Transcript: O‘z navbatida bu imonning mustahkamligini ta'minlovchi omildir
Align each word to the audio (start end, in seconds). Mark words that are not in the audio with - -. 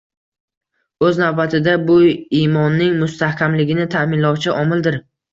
O‘z 1.09 1.17
navbatida 1.23 1.75
bu 1.89 1.97
imonning 2.39 2.95
mustahkamligini 3.01 3.85
ta'minlovchi 3.97 4.51
omildir 4.63 4.99